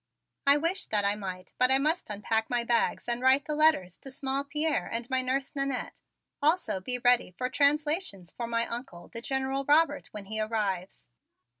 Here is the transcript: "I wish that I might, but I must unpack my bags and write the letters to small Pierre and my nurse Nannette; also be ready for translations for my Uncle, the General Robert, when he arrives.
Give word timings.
"I 0.47 0.57
wish 0.57 0.87
that 0.87 1.05
I 1.05 1.13
might, 1.13 1.53
but 1.59 1.69
I 1.69 1.77
must 1.77 2.09
unpack 2.09 2.49
my 2.49 2.63
bags 2.63 3.07
and 3.07 3.21
write 3.21 3.45
the 3.45 3.53
letters 3.53 3.99
to 3.99 4.09
small 4.09 4.43
Pierre 4.43 4.87
and 4.91 5.07
my 5.11 5.21
nurse 5.21 5.55
Nannette; 5.55 6.01
also 6.41 6.79
be 6.81 6.97
ready 6.97 7.29
for 7.37 7.49
translations 7.51 8.31
for 8.31 8.47
my 8.47 8.65
Uncle, 8.65 9.09
the 9.09 9.21
General 9.21 9.63
Robert, 9.63 10.07
when 10.07 10.25
he 10.25 10.41
arrives. 10.41 11.07